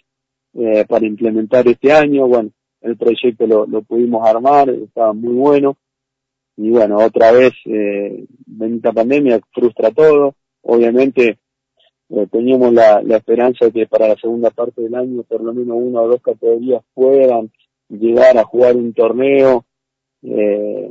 [0.54, 2.26] eh, para implementar este año.
[2.26, 5.76] Bueno, el proyecto lo, pudimos armar, estaba muy bueno.
[6.56, 8.24] Y bueno, otra vez, eh,
[8.60, 10.34] esta pandemia frustra todo.
[10.62, 11.38] Obviamente,
[12.10, 15.52] eh, teníamos la, la esperanza de que para la segunda parte del año por lo
[15.52, 17.50] menos una o dos categorías puedan
[17.88, 19.64] llegar a jugar un torneo.
[20.22, 20.90] Eh,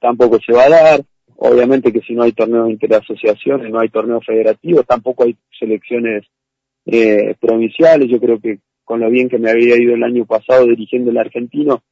[0.00, 1.04] tampoco se va a dar.
[1.36, 6.24] Obviamente que si no hay torneos interasociaciones, no hay torneos federativos, tampoco hay selecciones
[6.86, 8.08] eh, provinciales.
[8.08, 11.18] Yo creo que con lo bien que me había ido el año pasado dirigiendo el
[11.18, 11.82] argentino,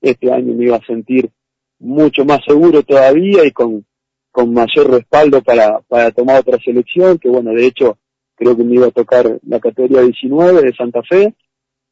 [0.00, 1.30] este año me iba a sentir
[1.78, 3.84] mucho más seguro todavía y con,
[4.30, 7.98] con mayor respaldo para, para tomar otra selección, que bueno, de hecho
[8.34, 11.34] creo que me iba a tocar la categoría 19 de Santa Fe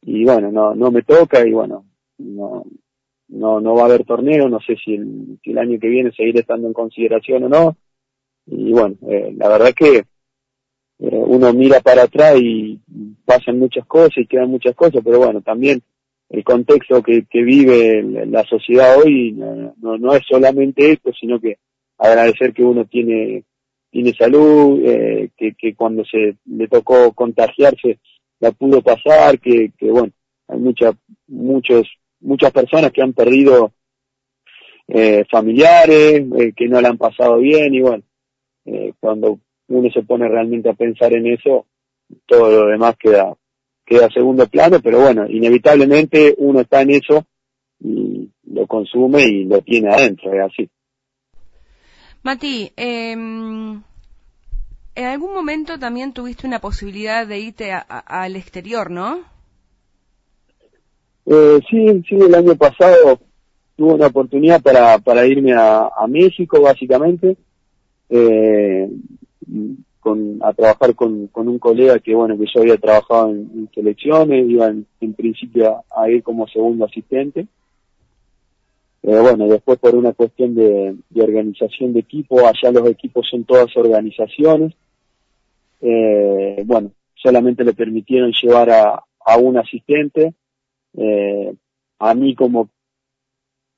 [0.01, 1.85] y bueno, no, no me toca y bueno,
[2.17, 2.65] no,
[3.29, 6.11] no, no va a haber torneo, no sé si el, si el año que viene
[6.11, 7.77] seguiré estando en consideración o no.
[8.45, 10.05] Y bueno, eh, la verdad que
[10.99, 12.79] eh, uno mira para atrás y
[13.25, 15.81] pasan muchas cosas y quedan muchas cosas, pero bueno, también
[16.29, 21.57] el contexto que, vive la sociedad hoy no, no, es solamente esto, sino que
[21.97, 23.43] agradecer que uno tiene
[23.91, 27.99] tiene salud, eh, que, que cuando se le tocó contagiarse
[28.41, 30.11] la pudo pasar, que, que bueno,
[30.49, 30.91] hay mucha,
[31.27, 31.87] muchos
[32.19, 33.71] muchas personas que han perdido
[34.87, 38.03] eh, familiares, eh, que no la han pasado bien y bueno,
[38.65, 41.65] eh, cuando uno se pone realmente a pensar en eso,
[42.25, 43.35] todo lo demás queda
[43.85, 47.25] queda a segundo plano, pero bueno, inevitablemente uno está en eso
[47.79, 50.69] y lo consume y lo tiene adentro, es así.
[52.23, 53.83] Mati, em,
[54.95, 59.19] en algún momento también tuviste una posibilidad de irte al exterior, ¿no?
[61.27, 63.19] Eh, sí, sí, el año pasado
[63.75, 67.37] tuve una oportunidad para, para irme a, a México, básicamente,
[68.09, 68.89] eh,
[69.99, 74.67] con, a trabajar con, un colega que, bueno, que yo había trabajado en, selecciones, iba
[74.67, 77.47] en, principio a, ir como segundo asistente.
[79.01, 83.75] Eh, bueno, después por una cuestión de, organización de equipo, allá los equipos son todas
[83.77, 84.73] organizaciones.
[85.81, 90.33] Eh, bueno, solamente le permitieron llevar a, a un asistente
[90.97, 91.53] eh,
[91.99, 92.69] a mí como,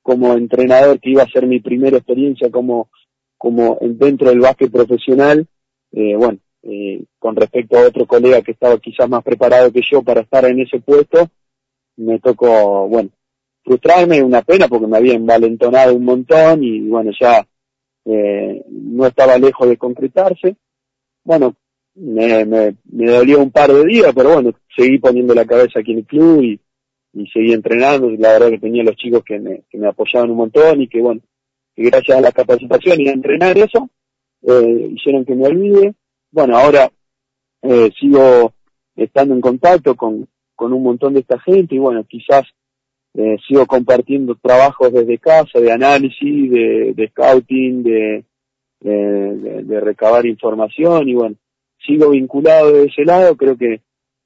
[0.02, 2.90] como entrenador que iba a ser mi primera experiencia como,
[3.36, 5.46] como dentro del básquet profesional,
[5.92, 10.02] eh, bueno, eh, con respecto a otro colega que estaba quizás más preparado que yo
[10.02, 11.28] para estar en ese puesto,
[11.96, 13.10] me tocó, bueno,
[13.64, 17.46] frustrarme, una pena porque me había envalentonado un montón y bueno, ya
[18.04, 20.56] eh, no estaba lejos de concretarse.
[21.24, 21.54] Bueno,
[21.94, 25.92] me, me, me, dolió un par de días, pero bueno, seguí poniendo la cabeza aquí
[25.92, 26.60] en el club y,
[27.12, 28.10] y seguí entrenando.
[28.10, 31.00] La verdad que tenía los chicos que me, que me apoyaban un montón y que
[31.00, 31.20] bueno,
[31.74, 33.90] que gracias a la capacitación y a entrenar eso,
[34.42, 35.94] eh, hicieron que me olvide.
[36.30, 36.90] Bueno, ahora
[37.62, 38.52] eh, sigo
[38.96, 42.44] estando en contacto con, con un montón de esta gente y bueno, quizás
[43.14, 48.24] eh, sigo compartiendo trabajos desde casa, de análisis, de, scouting, de,
[48.80, 51.36] de, recabar información y bueno,
[51.84, 53.80] sigo vinculado de ese lado, creo que,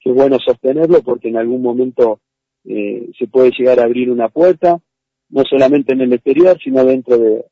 [0.05, 2.19] es bueno sostenerlo porque en algún momento
[2.65, 4.81] eh, se puede llegar a abrir una puerta,
[5.29, 7.45] no solamente en el exterior, sino dentro de,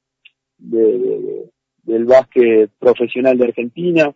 [0.58, 1.48] de,
[1.82, 4.14] del básquet profesional de Argentina.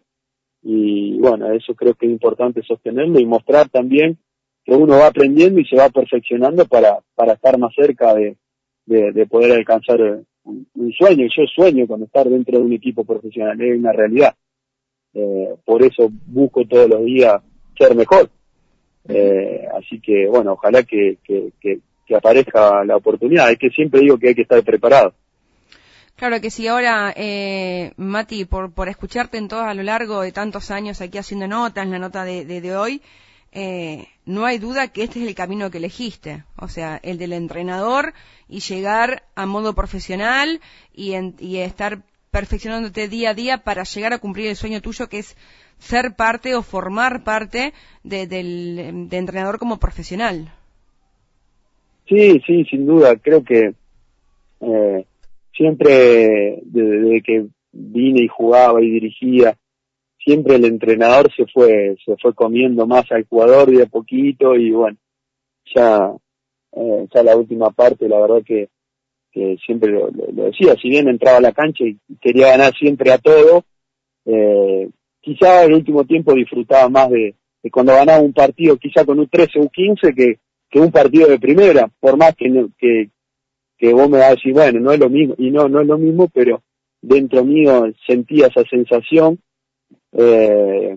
[0.62, 4.18] Y bueno, eso creo que es importante sostenerlo y mostrar también
[4.64, 8.37] que uno va aprendiendo y se va perfeccionando para, para estar más cerca de,
[8.87, 10.00] de, poder alcanzar
[10.44, 11.27] un, sueño.
[11.37, 14.35] Yo sueño con estar dentro de un equipo profesional, es una realidad.
[15.12, 17.42] Eh, por eso busco todos los días
[17.79, 18.31] ser mejor.
[19.09, 21.81] Eh, así que, bueno, ojalá que, que,
[22.14, 23.50] aparezca la oportunidad.
[23.50, 25.14] Es que siempre digo que hay que estar preparado.
[26.16, 26.68] Claro que sí.
[26.68, 31.18] Ahora, eh, Mati, por, por escucharte en todo a lo largo de tantos años aquí
[31.18, 33.03] haciendo notas, la nota de, de, de hoy,
[33.53, 37.33] eh, no hay duda que este es el camino que elegiste, o sea, el del
[37.33, 38.12] entrenador
[38.48, 40.61] y llegar a modo profesional
[40.92, 45.09] y, en, y estar perfeccionándote día a día para llegar a cumplir el sueño tuyo
[45.09, 45.37] que es
[45.79, 50.53] ser parte o formar parte de, del de entrenador como profesional.
[52.09, 53.16] Sí, sí, sin duda.
[53.16, 53.74] Creo que
[54.61, 55.07] eh,
[55.57, 59.57] siempre desde que vine y jugaba y dirigía,
[60.19, 64.71] siempre el entrenador se fue, se fue comiendo más al jugador de a poquito y
[64.71, 64.97] bueno,
[65.75, 66.12] ya,
[66.73, 68.69] eh, ya la última parte, la verdad que,
[69.31, 73.19] que siempre lo, decía, si bien entraba a la cancha y quería ganar siempre a
[73.19, 73.64] todo,
[74.25, 74.88] eh,
[75.21, 77.35] quizá el último tiempo disfrutaba más de,
[77.71, 80.38] cuando ganaba un partido, quizá con un 13 o un 15, que,
[80.71, 82.47] que un partido de primera, por más que,
[82.79, 83.11] que,
[83.85, 85.87] que vos me vas a decir, bueno, no es lo mismo, y no, no es
[85.87, 86.62] lo mismo, pero
[87.03, 89.38] dentro mío sentía esa sensación.
[90.12, 90.97] Eh,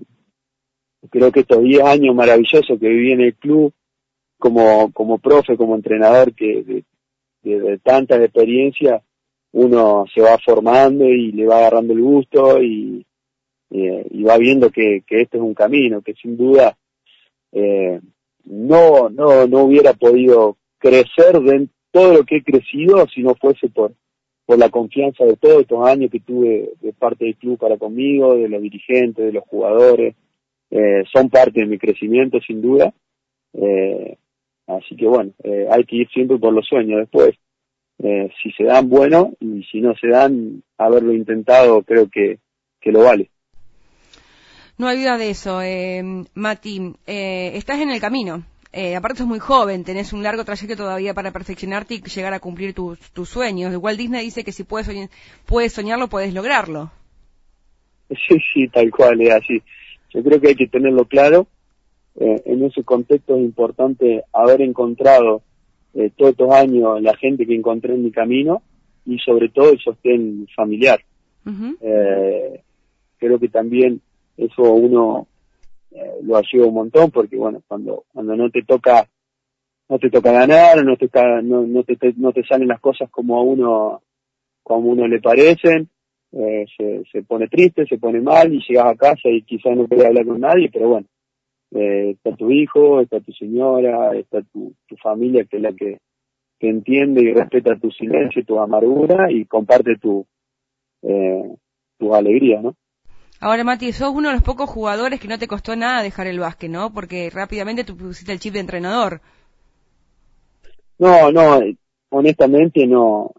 [1.09, 3.73] creo que estos 10 años maravillosos que viví en el club,
[4.39, 6.63] como, como profe, como entrenador, que
[7.43, 9.03] de, de, tanta experiencia,
[9.51, 13.05] uno se va formando y le va agarrando el gusto y,
[13.69, 16.77] y va viendo que, que este es un camino, que sin duda
[17.51, 17.99] eh,
[18.45, 23.69] no, no, no hubiera podido crecer de todo lo que he crecido si no fuese
[23.69, 23.93] por,
[24.45, 28.35] por la confianza de todos estos años que tuve de parte del club para conmigo,
[28.35, 30.15] de los dirigentes, de los jugadores,
[30.69, 32.93] eh, son parte de mi crecimiento sin duda.
[33.53, 34.17] Eh,
[34.67, 36.99] así que bueno, eh, hay que ir siempre por los sueños.
[36.99, 37.35] Después,
[38.03, 42.39] eh, si se dan, bueno, y si no se dan, haberlo intentado creo que,
[42.79, 43.29] que lo vale.
[44.77, 45.59] No hay duda de eso,
[46.35, 46.93] Mati.
[47.07, 48.43] Estás en el camino,
[48.77, 52.39] eh, aparte sos muy joven, tenés un largo trayecto todavía para perfeccionarte y llegar a
[52.39, 53.75] cumplir tus, tus sueños.
[53.75, 54.87] Walt Disney dice que si puedes,
[55.47, 56.91] puedes soñarlo, puedes lograrlo.
[58.09, 59.63] Sí, sí, tal cual, es así.
[60.13, 61.47] Yo creo que hay que tenerlo claro.
[62.19, 65.41] Eh, en ese contexto es importante haber encontrado
[65.95, 68.61] eh, todos estos años la gente que encontré en mi camino
[69.07, 70.99] y sobre todo el sostén familiar.
[71.81, 72.61] eh,
[73.17, 74.01] creo que también
[74.37, 75.27] eso uno
[75.91, 79.07] eh, lo ayuda un montón porque bueno cuando cuando no te toca
[79.89, 81.09] no te toca ganar no te
[81.43, 84.01] no, no te, no te salen las cosas como a uno
[84.63, 85.89] como a uno le parecen
[86.33, 89.87] eh, se, se pone triste se pone mal y llegas a casa y quizás no
[89.87, 91.07] puedes hablar con nadie pero bueno
[91.71, 95.99] eh, está tu hijo está tu señora está tu, tu familia que es la que,
[96.59, 100.25] que entiende y respeta tu silencio tu amargura y comparte tu
[101.03, 101.55] eh,
[101.97, 102.75] tus alegrías no
[103.39, 106.39] Ahora, Mati, sos uno de los pocos jugadores que no te costó nada dejar el
[106.39, 106.91] básquet, ¿no?
[106.91, 109.21] Porque rápidamente tú pusiste el chip de entrenador.
[110.97, 111.59] No, no,
[112.09, 113.31] honestamente no,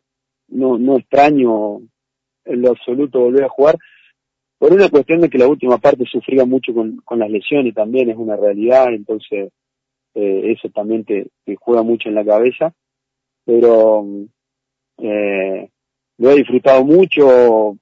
[0.48, 1.80] no, no extraño
[2.44, 3.76] en lo absoluto volver a jugar.
[4.58, 8.16] Por una cuestión de que la última parte sufría mucho con, las lesiones también, es
[8.16, 9.52] una realidad, entonces
[10.14, 12.72] eh, eso también te, te, juega mucho en la cabeza.
[13.44, 14.04] Pero
[14.98, 15.68] eh,
[16.18, 17.76] lo he disfrutado mucho,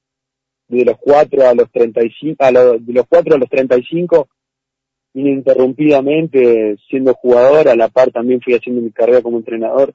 [0.68, 4.28] de los cuatro a los 35, a los, de los cuatro a los 35,
[5.14, 9.94] ininterrumpidamente siendo jugador, a la par también fui haciendo mi carrera como entrenador,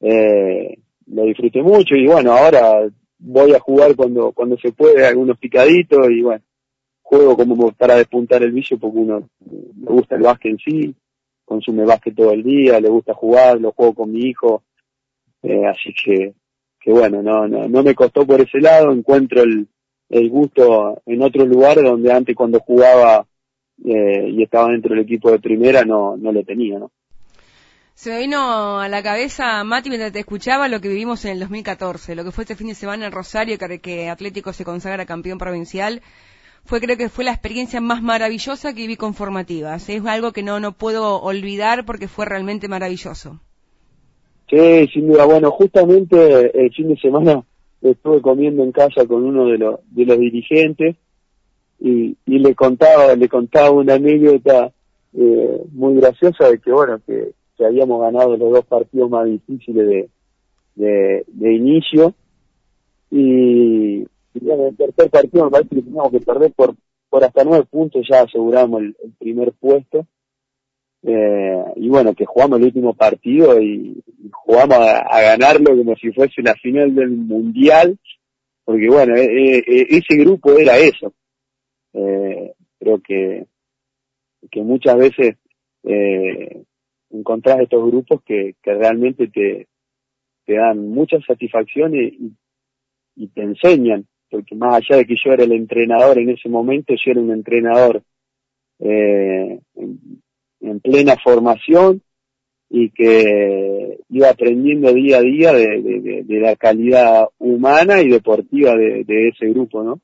[0.00, 2.88] eh, lo disfruté mucho y bueno, ahora
[3.18, 6.44] voy a jugar cuando, cuando se puede, algunos picaditos y bueno,
[7.02, 10.94] juego como para despuntar el vicio porque uno le gusta el básquet en sí,
[11.44, 14.62] consume básquet todo el día, le gusta jugar, lo juego con mi hijo,
[15.42, 16.34] eh, así que,
[16.80, 19.68] que bueno, no, no, no me costó por ese lado, encuentro el,
[20.08, 23.26] el gusto en otros lugares donde antes cuando jugaba
[23.84, 26.90] eh, y estaba dentro del equipo de primera no, no lo tenía, ¿no?
[27.94, 31.40] Se me vino a la cabeza, Mati, mientras te escuchaba, lo que vivimos en el
[31.40, 35.38] 2014, lo que fue este fin de semana en Rosario, que Atlético se consagra campeón
[35.38, 36.02] provincial
[36.64, 39.88] fue creo que fue la experiencia más maravillosa que viví con formativas.
[39.88, 43.40] Es algo que no, no puedo olvidar porque fue realmente maravilloso.
[44.48, 45.26] Sí, sin duda.
[45.26, 47.44] Bueno, justamente el fin de semana
[47.90, 50.96] estuve comiendo en casa con uno de los, de los dirigentes
[51.80, 54.72] y, y le contaba, le contaba una anécdota
[55.12, 57.32] eh, muy graciosa de que, bueno, que,
[57.64, 60.08] habíamos ganado los dos partidos más difíciles
[60.74, 62.12] de, de, inicio
[63.10, 66.74] y, y el tercer partido me parece que teníamos que perder por,
[67.08, 70.04] por hasta nueve puntos, ya aseguramos el, primer puesto.
[71.06, 74.02] Eh, y bueno, que jugamos el último partido y,
[74.32, 77.98] jugamos a, ganarlo como si fuese la final del mundial,
[78.64, 81.12] porque bueno, eh, eh, ese grupo era eso.
[81.92, 83.46] creo que,
[84.50, 85.36] que muchas veces
[87.10, 89.68] encontrás estos grupos que, que realmente te,
[90.44, 92.32] te dan mucha satisfacción y,
[93.16, 96.92] y te enseñan porque más allá de que yo era el entrenador en ese momento,
[96.94, 98.02] yo era un entrenador
[98.80, 99.60] eh,
[100.64, 102.02] en, plena formación
[102.68, 109.46] y que iba aprendiendo día a día de, la calidad humana y deportiva de, ese
[109.46, 110.00] grupo, ¿no?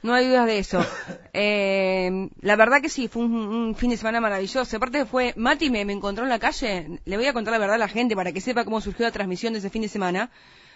[0.00, 0.80] No hay dudas de eso.
[1.40, 2.10] Eh,
[2.40, 4.76] la verdad que sí, fue un, fin de semana maravilloso.
[4.76, 7.76] Aparte fue, Mati me, me encontró en la calle, le voy a contar la verdad
[7.76, 10.32] a la gente para que sepa cómo surgió la transmisión de ese fin de semana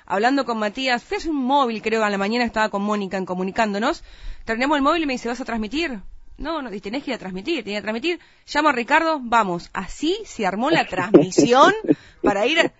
[0.06, 4.02] hablando con Matías, fue un móvil, creo, a la mañana estaba con Mónica en comunicándonos,
[4.44, 6.00] terminamos el móvil y me dice, ¿vas a transmitir?
[6.42, 8.18] No, no, tenés que ir a transmitir, tenía que transmitir,
[8.52, 11.72] llamo a Ricardo, vamos, así se armó la transmisión
[12.20, 12.72] para ir a...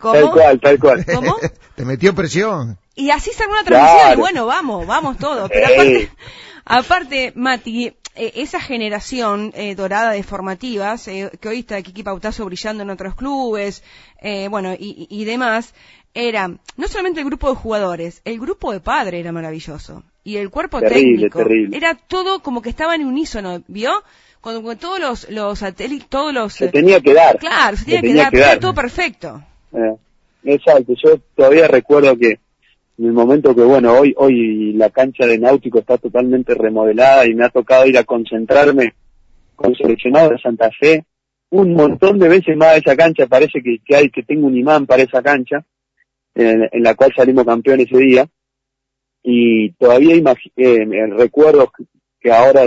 [0.00, 1.04] Tal cual, tal cual.
[1.04, 1.36] ¿Cómo?
[1.74, 2.78] Te metió presión.
[2.94, 5.50] Y así se armó la transmisión, y bueno, vamos, vamos todos.
[5.50, 6.10] Pero aparte,
[6.64, 12.44] aparte, Mati, eh, esa generación eh, dorada de formativas, eh, que hoy está Kiki Pautazo
[12.44, 13.82] brillando en otros clubes,
[14.48, 15.74] bueno, y, y demás,
[16.14, 20.04] era no solamente el grupo de jugadores, el grupo de padres era maravilloso.
[20.28, 21.40] Y el cuerpo técnico.
[21.72, 24.02] Era todo como que estaba en unísono, ¿vio?
[24.42, 26.52] Cuando, todos los, los satélites, todos los...
[26.52, 27.38] Se tenía que dar.
[27.38, 29.42] Claro, se tenía, que, dar, todo perfecto.
[29.72, 29.94] Eh,
[30.44, 32.38] exacto, yo todavía recuerdo que
[32.98, 37.32] en el momento que, bueno, hoy, hoy la cancha de náutico está totalmente remodelada y
[37.34, 38.92] me ha tocado ir a concentrarme
[39.56, 41.06] con seleccionado de Santa Fe,
[41.48, 44.58] un montón de veces más de esa cancha, parece que, que hay, que tengo un
[44.58, 45.64] imán para esa cancha,
[46.34, 48.28] en, la cual salimos campeones ese día.
[49.30, 50.14] Y todavía
[50.56, 51.70] eh, recuerdo
[52.18, 52.62] que ahora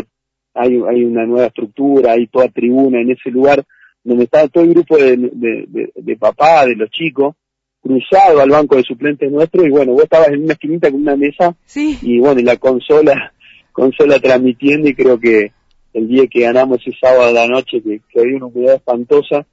[0.53, 3.63] hay, hay una nueva estructura, hay toda tribuna en ese lugar
[4.03, 7.35] donde estaba todo el grupo de, de, de, papá, de los chicos,
[7.81, 11.15] cruzado al banco de suplentes nuestro y bueno, vos estabas en una esquinita con una
[11.15, 11.97] mesa sí.
[12.03, 13.33] y bueno, y la consola,
[13.71, 15.51] consola transmitiendo y creo que
[15.95, 19.47] el día que ganamos ese sábado de la noche, que, que había una humedad espantosa,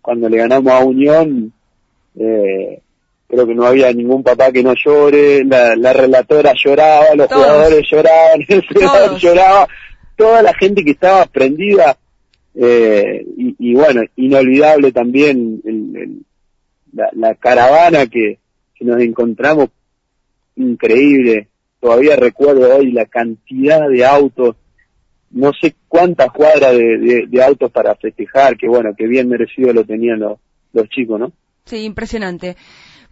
[0.00, 1.52] cuando le ganamos a Unión,
[2.18, 2.80] eh,
[3.30, 8.44] creo que no había ningún papá que no llore, la, relatora lloraba, los jugadores lloraban,
[8.48, 9.68] el entrenador lloraba,
[10.16, 11.96] toda la gente que estaba prendida,
[12.54, 15.62] eh, y, bueno, inolvidable también
[16.92, 18.38] la, caravana que,
[18.80, 19.68] nos encontramos,
[20.56, 21.48] increíble,
[21.80, 24.56] todavía recuerdo hoy la cantidad de autos,
[25.30, 30.18] no sé cuántas cuadras de, autos para festejar, que bueno, que bien merecido lo tenían
[30.18, 30.38] los,
[30.72, 31.32] los chicos, ¿no?
[31.66, 32.56] Sí, impresionante.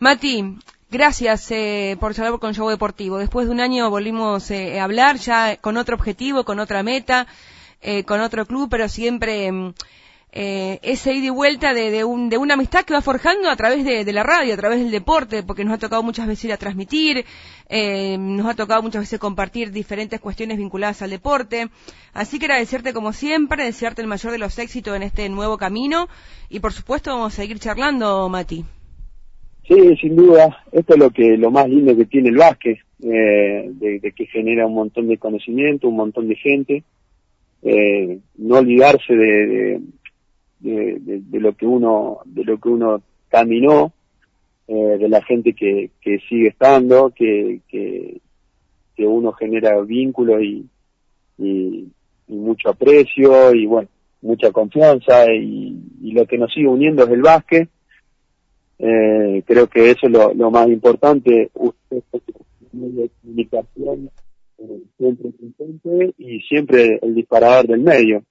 [0.01, 0.59] Mati,
[0.91, 3.19] gracias eh, por charlar con Show Deportivo.
[3.19, 7.27] Después de un año volvimos eh, a hablar ya con otro objetivo, con otra meta,
[7.83, 9.75] eh, con otro club, pero siempre mm,
[10.31, 13.57] eh, ese ida y vuelta de, de, un, de, una amistad que va forjando a
[13.57, 16.45] través de, de, la radio, a través del deporte, porque nos ha tocado muchas veces
[16.45, 17.25] ir a transmitir,
[17.69, 21.71] eh, nos ha tocado muchas veces compartir diferentes cuestiones vinculadas al deporte.
[22.13, 26.09] Así que agradecerte como siempre, desearte el mayor de los éxitos en este nuevo camino
[26.49, 28.65] y por supuesto vamos a seguir charlando, Mati.
[29.69, 33.71] Sí, sin duda, esto es lo que lo más lindo que tiene el básquet, eh,
[33.71, 36.85] de, que genera un montón de conocimiento, un montón de gente,
[37.63, 39.81] eh, no olvidarse de,
[40.61, 43.93] de, lo que uno de lo que uno caminó,
[44.69, 48.23] eh, de la gente que, que sigue estando, que, que,
[48.97, 50.65] que uno genera vínculos y,
[51.37, 51.89] y,
[52.29, 53.89] mucho aprecio y bueno,
[54.23, 57.69] mucha confianza y, y lo que nos sigue uniendo es el básquet
[58.79, 61.51] eh, creo que eso es lo, más importante.
[61.55, 62.03] Usted
[62.73, 64.11] de comunicación
[64.59, 68.23] eh, siempre presente y siempre el disparador del medio,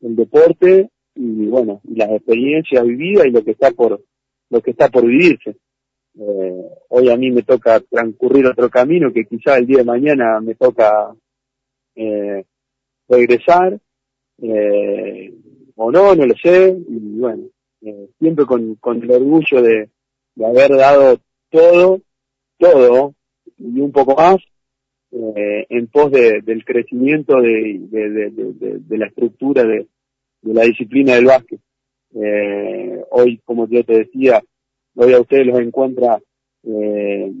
[0.00, 4.00] el deporte y bueno, y las experiencias vividas y lo que está por
[4.50, 5.56] lo que está por vivirse.
[6.18, 10.40] Eh, hoy a mí me toca transcurrir otro camino que quizá el día de mañana
[10.40, 11.14] me toca
[11.94, 12.44] eh,
[13.08, 13.78] regresar
[14.42, 15.32] eh,
[15.76, 17.44] o no, no lo sé, y bueno,
[17.82, 19.90] eh, siempre con, con el orgullo de,
[20.34, 21.18] de haber dado
[21.50, 22.00] todo,
[22.58, 23.14] todo
[23.58, 24.36] y un poco más
[25.12, 28.30] eh, en pos de, del crecimiento de, de,
[28.78, 29.88] de, la estructura de,
[30.42, 31.60] la disciplina del básquet.
[32.14, 34.40] Eh, hoy, como yo te decía,
[34.94, 36.20] hoy a ustedes los encuentra
[36.62, 37.32] eh,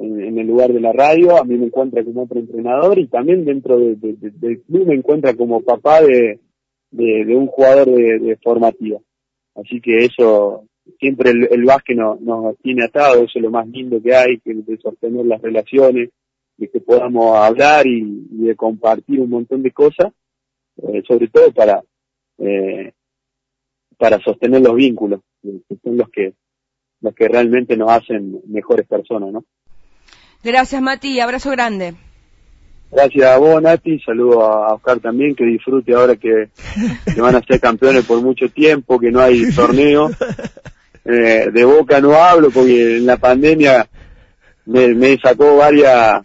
[0.00, 3.44] en, el lugar de la radio, a mí me encuentra como otro entrenador y también
[3.44, 6.40] dentro del club me encuentra como papá de,
[6.90, 8.98] un jugador de, formativa.
[9.60, 10.64] Así que eso,
[10.98, 12.18] siempre el, el básquet nos,
[12.62, 16.10] tiene atado, eso es lo más lindo que hay, que de sostener las relaciones,
[16.56, 20.12] de que podamos hablar y, de compartir un montón de cosas,
[20.82, 21.82] eh, sobre todo para
[22.38, 22.92] eh,
[23.96, 26.34] para sostener los vínculos, que son los que
[27.00, 29.44] los que realmente nos hacen mejores personas, ¿no?
[30.42, 31.18] Gracias, Mati.
[31.20, 31.94] Abrazo grande.
[32.90, 34.00] Gracias a vos, Nati.
[34.00, 36.48] Saludo a Oscar también, que disfrute ahora que,
[37.16, 40.10] van a ser campeones por mucho tiempo, que no hay torneo.
[41.10, 43.88] Eh, de Boca no hablo porque en la pandemia
[44.66, 46.20] me, me sacó varias,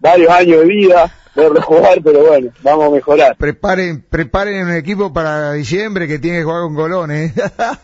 [0.00, 3.36] varios años de vida verlo jugar, pero bueno, vamos a mejorar.
[3.36, 7.32] Preparen, preparen un equipo para diciembre que tiene que jugar con Colón, ¿eh?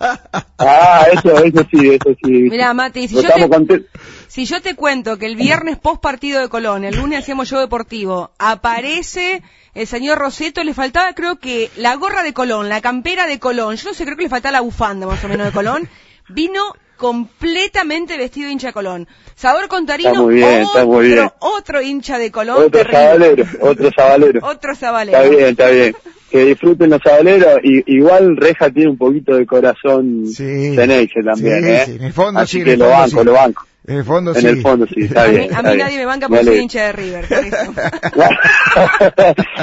[0.58, 2.32] ah, eso, eso sí, eso sí.
[2.50, 3.84] Mira, Mati, si yo, te,
[4.28, 7.60] si yo te cuento que el viernes post partido de Colón, el lunes hacemos show
[7.60, 9.42] deportivo, aparece
[9.74, 13.76] el señor Roseto, le faltaba creo que la gorra de Colón, la campera de Colón,
[13.76, 15.88] yo no sé, creo que le faltaba la bufanda más o menos de Colón,
[16.28, 16.60] vino
[16.96, 19.08] completamente vestido de hincha de Colón.
[19.34, 22.64] Sabor Contarino, otro, otro hincha de Colón.
[22.64, 24.40] Otro sabalero, otro sabalero.
[24.46, 25.18] otro sabalero.
[25.18, 25.96] Está bien, está bien.
[26.30, 27.60] Que disfruten los sabaleros.
[27.62, 31.82] Y, igual Reja tiene un poquito de corazón sí, también, ¿eh?
[31.86, 33.66] Sí, en el fondo Así que lo banco, lo banco.
[33.86, 34.46] En el fondo en sí.
[34.46, 35.54] En el fondo sí, está bien.
[35.54, 37.26] a mí, nadie me banca por ser hincha de River,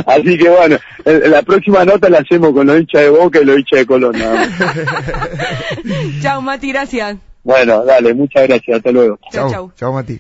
[0.06, 3.58] Así que bueno, la próxima nota la hacemos con los hinchas de Boca y los
[3.58, 4.14] hinchas de Colón.
[6.22, 7.18] chao, Mati, gracias.
[7.44, 9.18] Bueno, dale, muchas gracias, hasta luego.
[9.32, 9.74] Chao, chao.
[9.76, 10.20] Chao, Mati.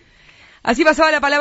[0.63, 1.39] Así pasaba la palabra.